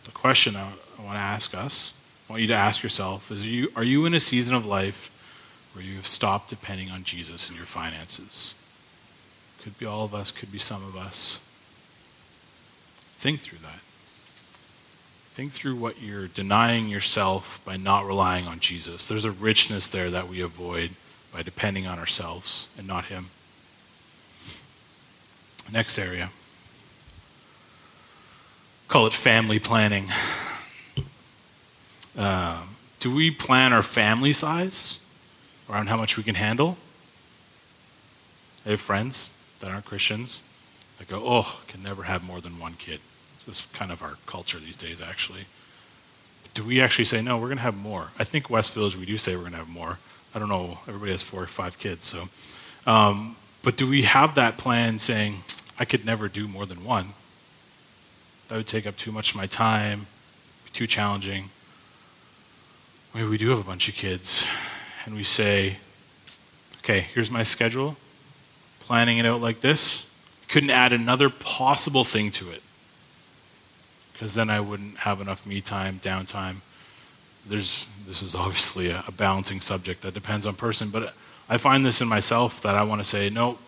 [0.05, 1.95] the question I, I want to ask us,
[2.29, 4.67] I want you to ask yourself is are you, are you in a season of
[4.67, 5.09] life
[5.73, 8.55] where you have stopped depending on Jesus in your finances?
[9.63, 11.39] Could be all of us, could be some of us.
[13.17, 13.81] Think through that.
[15.33, 19.09] Think through what you're denying yourself by not relying on Jesus.
[19.09, 20.91] There's a richness there that we avoid
[21.33, 23.29] by depending on ourselves and not Him.
[25.73, 26.29] Next area
[28.91, 30.09] call it family planning.
[32.19, 32.65] Uh,
[32.99, 35.01] do we plan our family size
[35.71, 36.77] around how much we can handle?
[38.67, 40.43] I have friends that aren't Christians
[40.99, 42.99] that go, oh, can never have more than one kid.
[43.47, 45.45] This is kind of our culture these days, actually.
[46.53, 48.09] Do we actually say, no, we're going to have more?
[48.19, 49.99] I think West Village, we do say we're going to have more.
[50.35, 52.25] I don't know, everybody has four or five kids, so.
[52.91, 55.37] Um, but do we have that plan saying,
[55.79, 57.11] I could never do more than one?
[58.51, 60.09] That would take up too much of my time,
[60.65, 61.51] be too challenging.
[63.15, 64.45] Maybe we do have a bunch of kids,
[65.05, 65.77] and we say,
[66.79, 67.97] okay, here's my schedule.
[68.81, 70.13] planning it out like this.
[70.49, 72.61] Couldn't add another possible thing to it.
[74.13, 76.57] Because then I wouldn't have enough me time, downtime.
[77.47, 81.15] There's, this is obviously a, a balancing subject that depends on person, but
[81.49, 83.59] I find this in myself that I want to say, no,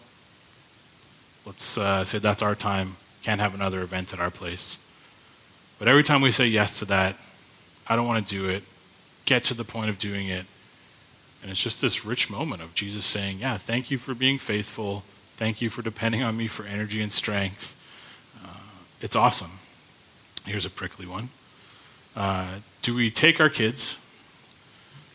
[1.47, 2.97] let's uh, say that's our time.
[3.23, 4.87] Can't have another event at our place.
[5.79, 7.17] But every time we say yes to that,
[7.89, 8.63] I don't want to do it,
[9.25, 10.47] get to the point of doing it.
[11.43, 15.03] And it's just this rich moment of Jesus saying, Yeah, thank you for being faithful.
[15.37, 17.75] Thank you for depending on me for energy and strength.
[18.45, 18.61] Uh,
[19.01, 19.59] it's awesome.
[20.45, 21.31] Here's a prickly one.
[22.15, 23.99] Uh, do we take our kids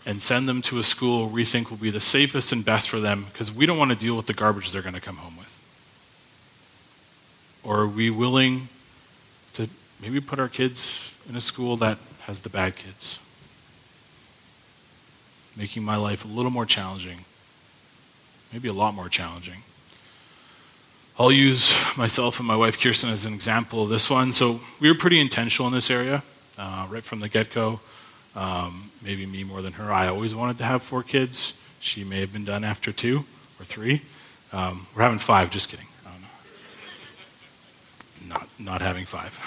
[0.05, 2.99] and send them to a school we think will be the safest and best for
[2.99, 5.37] them because we don't want to deal with the garbage they're going to come home
[5.37, 5.56] with?
[7.67, 8.69] Or are we willing
[9.53, 9.67] to
[10.01, 13.19] maybe put our kids in a school that has the bad kids?
[15.57, 17.25] Making my life a little more challenging,
[18.53, 19.63] maybe a lot more challenging.
[21.19, 24.31] I'll use myself and my wife Kirsten as an example of this one.
[24.31, 26.23] So we were pretty intentional in this area
[26.57, 27.81] uh, right from the get go.
[28.33, 29.91] Um, maybe me more than her.
[29.91, 31.59] I always wanted to have four kids.
[31.81, 33.25] She may have been done after two
[33.59, 34.03] or three.
[34.53, 35.86] Um, we're having five, just kidding.
[38.27, 39.37] Not, not having five.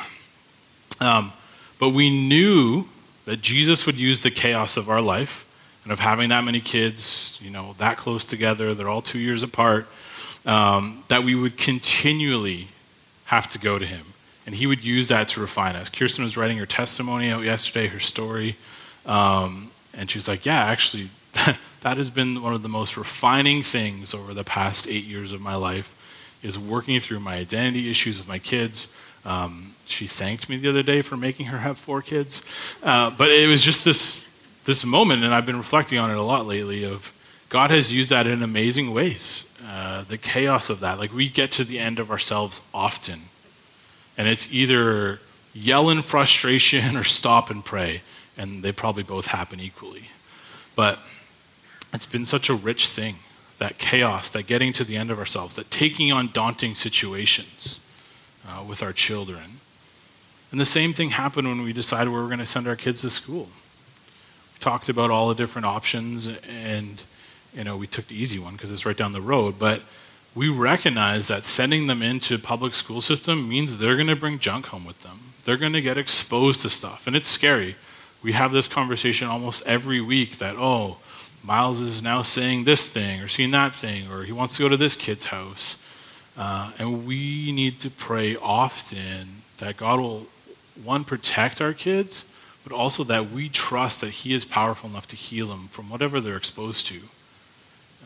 [1.00, 1.32] Um,
[1.78, 2.86] but we knew
[3.24, 5.46] that Jesus would use the chaos of our life
[5.84, 9.42] and of having that many kids, you know, that close together, they're all two years
[9.42, 9.86] apart,
[10.44, 12.68] um, that we would continually
[13.26, 14.04] have to go to him.
[14.46, 15.88] And he would use that to refine us.
[15.88, 18.56] Kirsten was writing her testimony out yesterday, her story.
[19.06, 21.08] Um, and she was like, Yeah, actually,
[21.82, 25.40] that has been one of the most refining things over the past eight years of
[25.40, 25.96] my life
[26.42, 28.88] is working through my identity issues with my kids.
[29.24, 32.42] Um, she thanked me the other day for making her have four kids.
[32.83, 34.29] Uh, but it was just this,
[34.64, 37.12] this moment, and I've been reflecting on it a lot lately, of
[37.48, 39.46] God has used that in amazing ways.
[39.66, 40.98] Uh, the chaos of that.
[40.98, 43.20] Like we get to the end of ourselves often,
[44.16, 45.20] and it's either
[45.53, 48.03] yell in frustration or stop and pray,
[48.38, 50.09] and they probably both happen equally.
[50.76, 50.98] But
[51.92, 53.16] it's been such a rich thing
[53.60, 57.78] that chaos, that getting to the end of ourselves, that taking on daunting situations
[58.48, 59.60] uh, with our children.
[60.50, 62.74] And the same thing happened when we decided where we were going to send our
[62.74, 63.48] kids to school.
[64.54, 67.02] We talked about all the different options, and
[67.54, 69.58] you know, we took the easy one because it's right down the road.
[69.58, 69.82] But
[70.34, 74.66] we recognize that sending them into public school system means they're going to bring junk
[74.66, 75.20] home with them.
[75.44, 77.76] They're going to get exposed to stuff, and it's scary.
[78.22, 80.96] We have this conversation almost every week that oh,
[81.42, 84.68] Miles is now saying this thing or seeing that thing, or he wants to go
[84.68, 85.83] to this kid's house.
[86.37, 90.26] Uh, and we need to pray often that God will,
[90.83, 92.31] one, protect our kids,
[92.64, 96.20] but also that we trust that He is powerful enough to heal them from whatever
[96.20, 96.96] they're exposed to.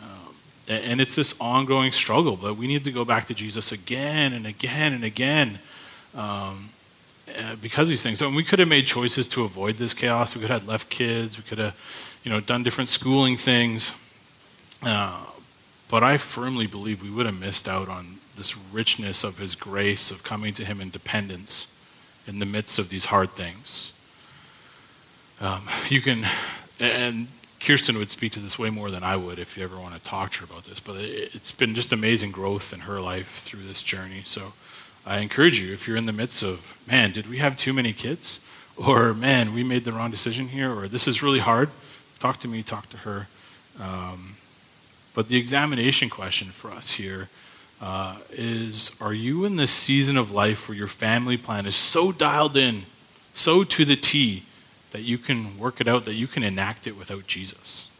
[0.02, 0.34] Um,
[0.68, 4.46] and it's this ongoing struggle, but we need to go back to Jesus again and
[4.46, 5.58] again and again
[6.14, 6.70] um,
[7.38, 8.18] uh, because these things.
[8.18, 10.34] So we could have made choices to avoid this chaos.
[10.34, 11.36] We could have left kids.
[11.36, 11.74] We could have,
[12.24, 13.98] you know, done different schooling things.
[14.82, 15.24] Uh,
[15.88, 20.10] but I firmly believe we would have missed out on this richness of His grace,
[20.10, 21.68] of coming to Him in dependence
[22.26, 23.92] in the midst of these hard things.
[25.40, 26.24] Um, you can,
[26.80, 27.28] and
[27.60, 30.00] Kirsten would speak to this way more than I would if you ever want to
[30.02, 33.28] talk to her about this, but it, it's been just amazing growth in her life
[33.28, 34.22] through this journey.
[34.24, 34.54] So
[35.06, 37.92] I encourage you, if you're in the midst of, man, did we have too many
[37.92, 38.40] kids?
[38.76, 41.68] Or, man, we made the wrong decision here, or this is really hard,
[42.24, 43.26] talk to me, talk to her.
[43.78, 44.36] Um,
[45.14, 47.28] but the examination question for us here
[47.82, 52.12] uh, is Are you in this season of life where your family plan is so
[52.12, 52.84] dialed in,
[53.34, 54.44] so to the T,
[54.92, 57.90] that you can work it out, that you can enact it without Jesus?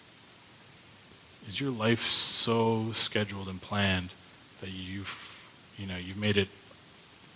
[1.47, 4.15] Is your life so scheduled and planned
[4.63, 6.49] that you've, you know, you've made it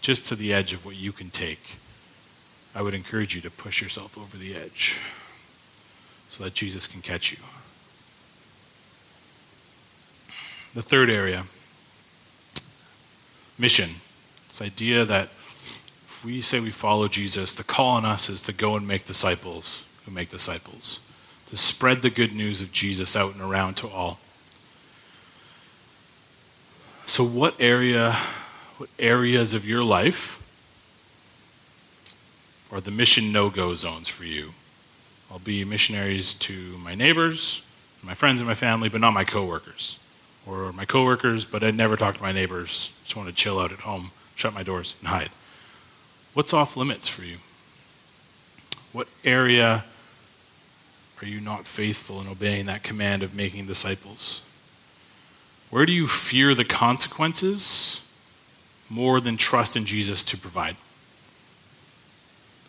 [0.01, 1.77] just to the edge of what you can take?
[2.75, 5.03] I would encourage you to push yourself over the edge
[6.29, 7.39] so that Jesus can catch you.
[10.75, 11.45] The third area
[13.59, 13.91] mission.
[14.47, 18.53] This idea that if we say we follow Jesus, the call on us is to
[18.53, 21.01] go and make disciples who make disciples,
[21.47, 24.19] to spread the good news of Jesus out and around to all.
[27.07, 28.13] So, what area,
[28.79, 30.37] what areas of your life
[32.73, 34.53] are the mission no go zones for you?
[35.31, 37.67] I'll be missionaries to my neighbors,
[38.03, 39.99] my friends, and my family, but not my coworkers
[40.47, 42.95] or my coworkers, but I'd never talk to my neighbors.
[43.05, 45.31] Just want to chill out at home, shut my doors, and hide.
[46.33, 47.37] What's off limits for you?
[48.93, 49.85] What area
[51.21, 54.43] are you not faithful in obeying that command of making disciples?
[55.71, 58.09] Where do you fear the consequences
[58.89, 60.77] more than trust in Jesus to provide?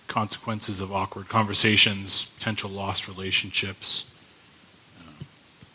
[0.10, 4.10] Consequences of awkward conversations, potential lost relationships.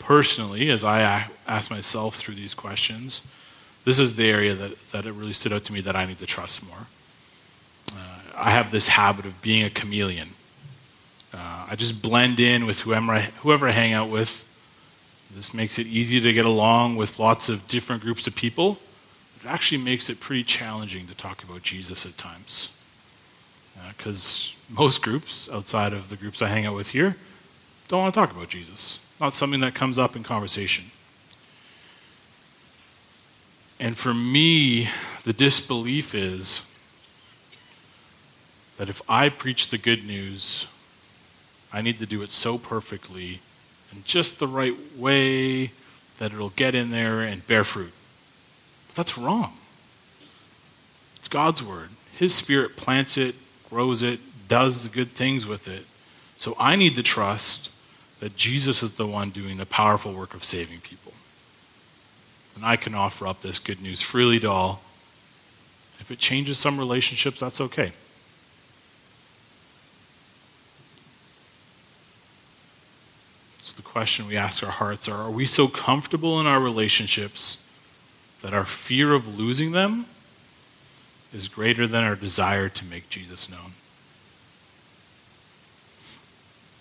[0.00, 3.26] Personally, as I ask myself through these questions,
[3.84, 6.18] this is the area that, that it really stood out to me that I need
[6.18, 6.86] to trust more.
[7.94, 10.30] Uh, I have this habit of being a chameleon.
[11.32, 14.44] Uh, I just blend in with whoever I, whoever I hang out with.
[15.34, 18.78] This makes it easy to get along with lots of different groups of people.
[19.40, 22.76] It actually makes it pretty challenging to talk about Jesus at times.
[23.96, 27.16] Because uh, most groups, outside of the groups I hang out with here,
[27.88, 29.06] don't want to talk about Jesus.
[29.20, 30.86] Not something that comes up in conversation.
[33.78, 34.88] And for me,
[35.24, 36.72] the disbelief is
[38.78, 40.68] that if I preach the good news,
[41.72, 43.40] I need to do it so perfectly
[43.92, 45.72] and just the right way
[46.18, 47.92] that it'll get in there and bear fruit.
[48.88, 49.54] But that's wrong.
[51.16, 51.90] It's God's word.
[52.16, 53.34] His spirit plants it,
[53.74, 55.84] grows it, does good things with it.
[56.36, 57.72] So I need to trust
[58.20, 61.12] that Jesus is the one doing the powerful work of saving people.
[62.54, 64.80] And I can offer up this good news freely to all.
[65.98, 67.90] If it changes some relationships, that's okay.
[73.60, 77.68] So the question we ask our hearts are Are we so comfortable in our relationships
[78.40, 80.06] that our fear of losing them
[81.34, 83.72] is greater than our desire to make Jesus known?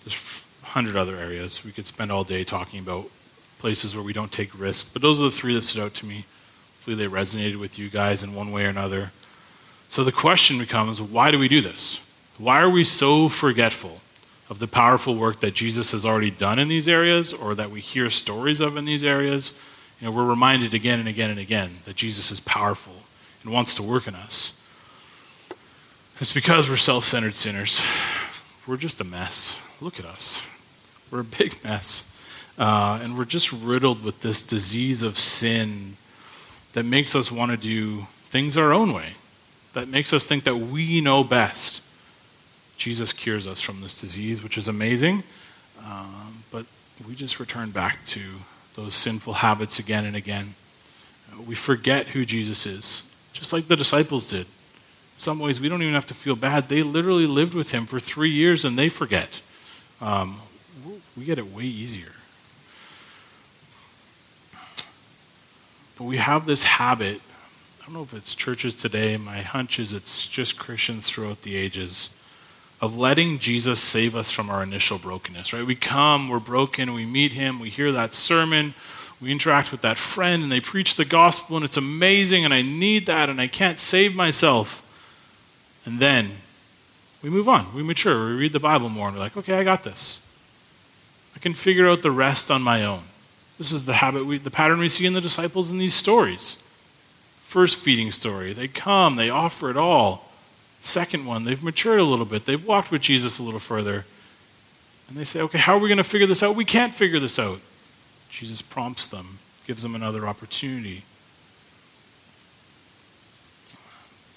[0.04, 1.64] There's a hundred other areas.
[1.64, 3.06] We could spend all day talking about
[3.58, 4.90] places where we don't take risks.
[4.90, 6.24] But those are the three that stood out to me.
[6.76, 9.10] Hopefully, they resonated with you guys in one way or another.
[9.88, 12.04] So the question becomes why do we do this?
[12.38, 14.00] Why are we so forgetful
[14.50, 17.80] of the powerful work that Jesus has already done in these areas or that we
[17.80, 19.58] hear stories of in these areas?
[20.00, 23.04] You know, we're reminded again and again and again that Jesus is powerful
[23.44, 24.60] and wants to work in us.
[26.20, 27.82] It's because we're self centered sinners.
[28.66, 29.60] We're just a mess.
[29.80, 30.46] Look at us.
[31.10, 32.10] We're a big mess.
[32.58, 35.96] Uh, and we're just riddled with this disease of sin
[36.72, 38.02] that makes us want to do
[38.34, 39.12] things our own way,
[39.74, 41.82] that makes us think that we know best.
[42.76, 45.22] Jesus cures us from this disease, which is amazing,
[45.84, 46.66] um, but
[47.06, 48.20] we just return back to
[48.74, 50.54] those sinful habits again and again.
[51.32, 54.46] Uh, we forget who Jesus is, just like the disciples did.
[54.46, 56.70] In some ways, we don't even have to feel bad.
[56.70, 59.42] They literally lived with him for three years and they forget.
[60.00, 60.38] Um,
[61.16, 62.12] we get it way easier.
[65.98, 67.20] But we have this habit.
[67.80, 69.16] I don't know if it's churches today.
[69.16, 72.10] My hunch is it's just Christians throughout the ages
[72.80, 75.64] of letting Jesus save us from our initial brokenness, right?
[75.64, 78.74] We come, we're broken, we meet him, we hear that sermon,
[79.24, 82.60] we interact with that friend, and they preach the gospel, and it's amazing, and I
[82.60, 84.82] need that, and I can't save myself.
[85.86, 86.30] And then
[87.22, 87.74] we move on.
[87.74, 88.26] We mature.
[88.28, 90.20] We read the Bible more, and we're like, okay, I got this.
[91.34, 93.00] I can figure out the rest on my own.
[93.56, 96.62] This is the habit, we, the pattern we see in the disciples in these stories.
[97.44, 100.30] First feeding story, they come, they offer it all.
[100.80, 104.04] Second one, they've matured a little bit, they've walked with Jesus a little further.
[105.08, 106.56] And they say, okay, how are we going to figure this out?
[106.56, 107.60] We can't figure this out.
[108.34, 111.02] Jesus prompts them, gives them another opportunity.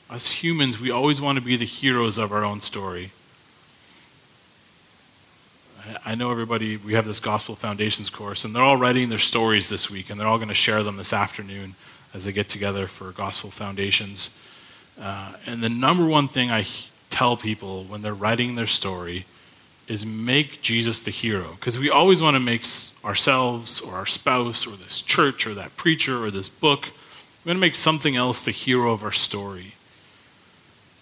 [0.08, 3.10] As humans, we always want to be the heroes of our own story.
[6.06, 9.68] I know everybody, we have this Gospel Foundations course, and they're all writing their stories
[9.68, 11.74] this week, and they're all going to share them this afternoon
[12.14, 14.38] as they get together for Gospel Foundations.
[15.02, 16.66] Uh, and the number one thing I
[17.10, 19.26] tell people when they're writing their story
[19.88, 21.52] is make Jesus the hero.
[21.54, 22.66] Because we always want to make
[23.06, 26.92] ourselves or our spouse or this church or that preacher or this book,
[27.44, 29.74] we want to make something else the hero of our story.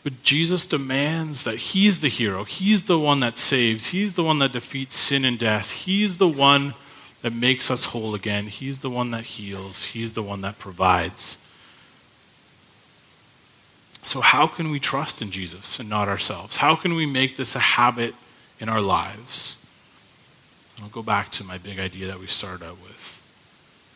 [0.03, 2.43] But Jesus demands that He's the hero.
[2.43, 3.87] He's the one that saves.
[3.87, 5.71] He's the one that defeats sin and death.
[5.71, 6.75] He's the one
[7.23, 8.45] that makes us whole again.
[8.45, 9.85] He's the one that heals.
[9.85, 11.41] He's the one that provides.
[14.03, 16.57] So, how can we trust in Jesus and not ourselves?
[16.57, 18.13] How can we make this a habit
[18.59, 19.61] in our lives?
[20.81, 23.21] I'll go back to my big idea that we started out with.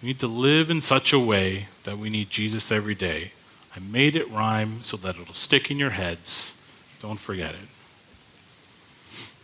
[0.02, 3.32] We need to live in such a way that we need Jesus every day
[3.76, 6.56] I made it rhyme so that it'll stick in your heads.
[7.02, 7.68] Don't forget it.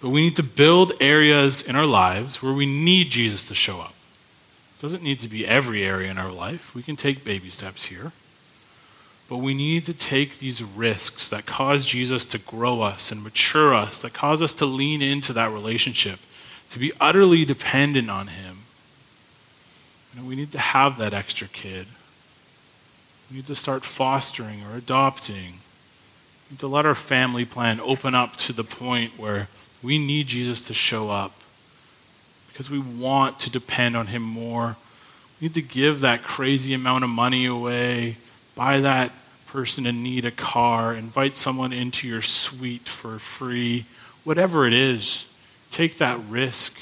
[0.01, 3.79] But we need to build areas in our lives where we need Jesus to show
[3.79, 3.93] up.
[4.77, 6.75] It doesn't need to be every area in our life.
[6.75, 8.11] We can take baby steps here.
[9.27, 13.73] But we need to take these risks that cause Jesus to grow us and mature
[13.73, 16.19] us, that cause us to lean into that relationship,
[16.69, 18.57] to be utterly dependent on Him.
[20.13, 21.87] You know, we need to have that extra kid.
[23.29, 25.53] We need to start fostering or adopting.
[26.45, 29.47] We need to let our family plan open up to the point where
[29.81, 31.33] we need Jesus to show up
[32.47, 34.77] because we want to depend on him more.
[35.41, 38.17] We need to give that crazy amount of money away,
[38.55, 39.11] buy that
[39.47, 43.85] person in need a car, invite someone into your suite for free,
[44.23, 45.33] whatever it is,
[45.71, 46.79] take that risk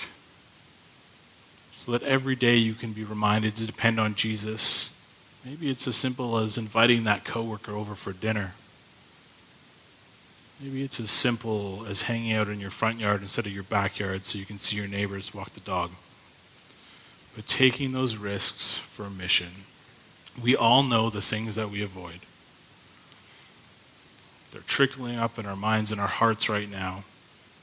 [1.72, 4.98] so that every day you can be reminded to depend on Jesus.
[5.44, 8.54] Maybe it's as simple as inviting that coworker over for dinner.
[10.62, 14.26] Maybe it's as simple as hanging out in your front yard instead of your backyard
[14.26, 15.92] so you can see your neighbors walk the dog.
[17.36, 19.50] But taking those risks for a mission.
[20.42, 22.22] We all know the things that we avoid.
[24.52, 27.04] They're trickling up in our minds and our hearts right now.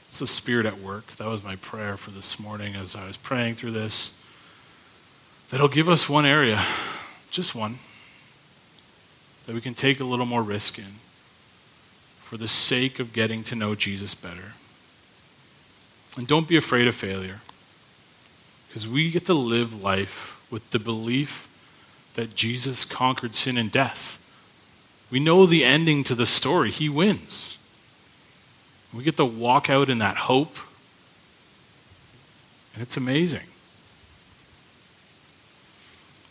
[0.05, 1.13] It's the Spirit at work.
[1.17, 4.21] That was my prayer for this morning as I was praying through this.
[5.49, 6.63] That'll give us one area,
[7.29, 7.79] just one,
[9.45, 10.99] that we can take a little more risk in
[12.19, 14.53] for the sake of getting to know Jesus better.
[16.17, 17.41] And don't be afraid of failure,
[18.67, 21.47] because we get to live life with the belief
[22.21, 24.19] that Jesus conquered sin and death.
[25.09, 26.69] We know the ending to the story.
[26.69, 27.57] He wins.
[28.93, 30.55] We get to walk out in that hope.
[32.75, 33.47] And it's amazing.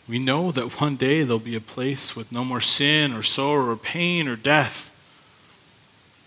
[0.07, 3.71] We know that one day there'll be a place with no more sin or sorrow
[3.71, 4.87] or pain or death.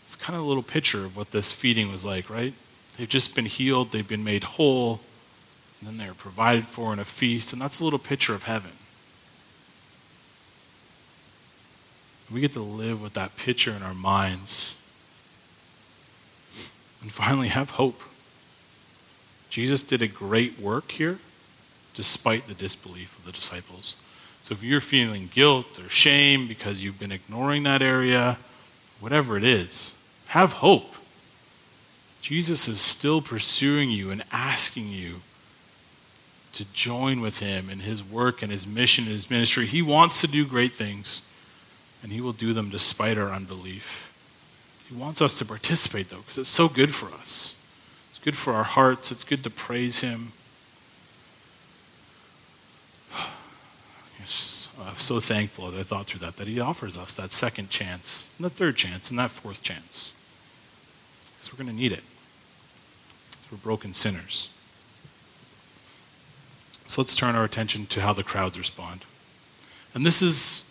[0.03, 2.53] It's kind of a little picture of what this feeding was like, right?
[2.99, 5.01] They've just been healed, they've been made whole,
[5.81, 8.73] and then they're provided for in a feast, and that's a little picture of heaven.
[12.35, 14.77] We get to live with that picture in our minds.
[17.01, 18.01] And finally, have hope.
[19.51, 21.19] Jesus did a great work here
[21.95, 23.95] despite the disbelief of the disciples.
[24.43, 28.37] So if you're feeling guilt or shame because you've been ignoring that area,
[28.99, 30.97] whatever it is, have hope.
[32.21, 35.21] Jesus is still pursuing you and asking you
[36.55, 39.67] to join with him in his work and his mission and his ministry.
[39.67, 41.29] He wants to do great things
[42.05, 44.13] and He will do them despite our unbelief.
[44.89, 47.59] He wants us to participate, though, because it's so good for us.
[48.11, 50.33] It's good for our hearts, it's good to praise Him.
[53.17, 58.31] I'm so thankful as I thought through that, that He offers us that second chance,
[58.37, 60.13] and the third chance, and that fourth chance.
[61.33, 62.05] Because we're going to need it.
[63.51, 64.53] We're broken sinners.
[66.87, 69.07] So let's turn our attention to how the crowds respond.
[69.95, 70.71] And this is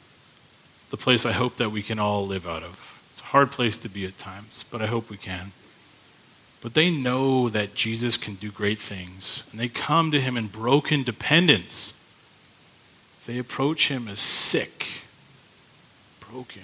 [0.94, 3.04] the place I hope that we can all live out of.
[3.12, 5.52] It's a hard place to be at times, but I hope we can.
[6.62, 10.46] But they know that Jesus can do great things, and they come to him in
[10.46, 12.00] broken dependence.
[13.26, 14.86] They approach him as sick,
[16.30, 16.62] broken.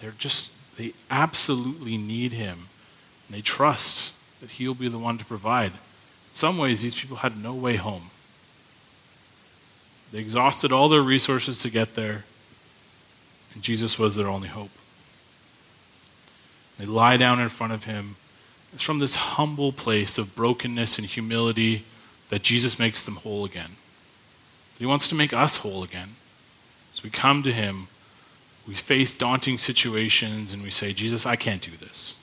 [0.00, 2.68] They're just, they absolutely need him.
[3.26, 5.72] And they trust that he'll be the one to provide.
[5.72, 5.78] In
[6.30, 8.10] some ways, these people had no way home.
[10.12, 12.22] They exhausted all their resources to get there.
[13.54, 14.70] And Jesus was their only hope.
[16.78, 18.16] They lie down in front of him.
[18.72, 21.84] It's from this humble place of brokenness and humility
[22.30, 23.72] that Jesus makes them whole again.
[24.78, 26.10] He wants to make us whole again.
[26.94, 27.88] So we come to him,
[28.66, 32.16] we face daunting situations, and we say, Jesus, I can't do this.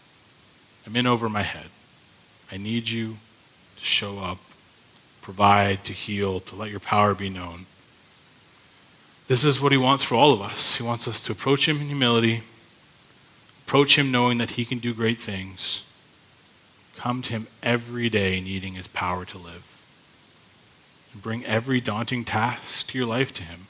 [0.86, 1.68] I'm in over my head.
[2.52, 3.18] I need you
[3.78, 4.40] to show up,
[5.22, 7.66] provide, to heal, to let your power be known.
[9.30, 10.78] This is what he wants for all of us.
[10.78, 12.42] He wants us to approach him in humility,
[13.68, 15.86] approach him knowing that he can do great things,
[16.98, 19.86] come to him every day needing his power to live,
[21.14, 23.68] and bring every daunting task to your life to him.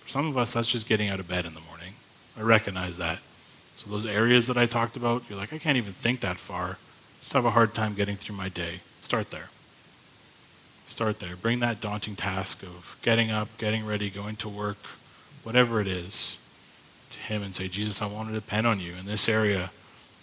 [0.00, 1.94] For some of us, that's just getting out of bed in the morning.
[2.38, 3.20] I recognize that.
[3.78, 6.76] So, those areas that I talked about, you're like, I can't even think that far.
[7.20, 8.80] Just have a hard time getting through my day.
[9.00, 9.48] Start there.
[10.86, 11.34] Start there.
[11.34, 14.78] Bring that daunting task of getting up, getting ready, going to work,
[15.42, 16.38] whatever it is,
[17.10, 19.70] to Him and say, Jesus, I want to depend on you in this area.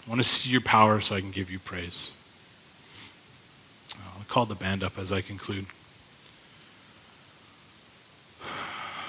[0.06, 2.18] I want to see your power so I can give you praise.
[3.94, 5.66] Uh, I'll call the band up as I conclude.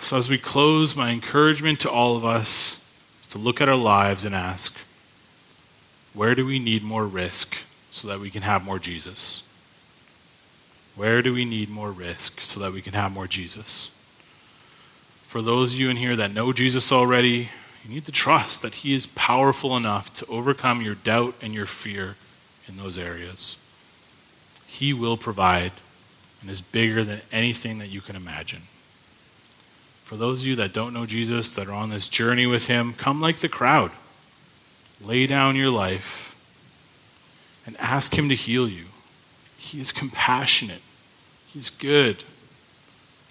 [0.02, 2.88] So, as we close, my encouragement to all of us
[3.22, 4.86] is to look at our lives and ask,
[6.14, 7.58] where do we need more risk
[7.92, 9.52] so that we can have more Jesus?
[10.96, 13.92] Where do we need more risk so that we can have more Jesus?
[15.24, 17.50] For those of you in here that know Jesus already,
[17.84, 21.66] you need to trust that He is powerful enough to overcome your doubt and your
[21.66, 22.16] fear
[22.68, 23.58] in those areas.
[24.66, 25.72] He will provide
[26.42, 28.62] and is bigger than anything that you can imagine.
[30.04, 32.94] For those of you that don't know Jesus, that are on this journey with him,
[32.94, 33.92] come like the crowd.
[35.04, 36.40] Lay down your life
[37.66, 38.86] and ask him to heal you.
[39.58, 40.82] He is compassionate,
[41.56, 42.24] he's good.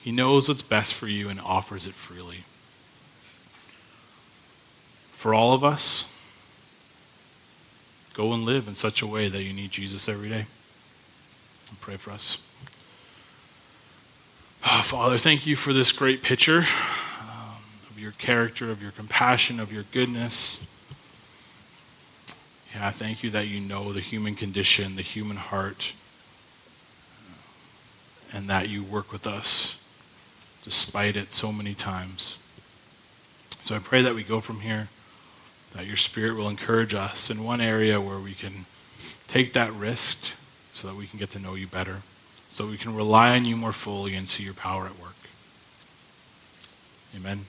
[0.02, 2.44] He knows what's best for you and offers it freely.
[5.12, 6.10] For all of us,
[8.14, 10.46] go and live in such a way that you need Jesus every day.
[11.70, 12.42] I'll pray for us.
[14.66, 16.64] Oh, Father, thank you for this great picture
[17.20, 17.56] um,
[17.90, 20.66] of your character, of your compassion, of your goodness.
[22.74, 25.92] Yeah, I thank you that you know the human condition, the human heart,
[28.34, 29.80] and that you work with us
[30.64, 32.38] despite it so many times.
[33.62, 34.88] So I pray that we go from here,
[35.72, 38.66] that your Spirit will encourage us in one area where we can
[39.28, 40.36] take that risk
[40.72, 41.98] so that we can get to know you better,
[42.48, 45.14] so we can rely on you more fully and see your power at work.
[47.16, 47.44] Amen.